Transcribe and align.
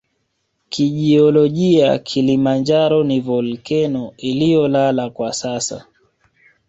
Kijiolojia 0.69 1.97
Kilimanjaro 1.99 3.03
ni 3.03 3.19
volkeno 3.21 4.13
iliyolala 4.17 5.09
kwa 5.09 5.33
sasa 5.33 5.85